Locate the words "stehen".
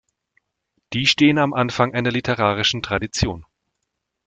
1.05-1.37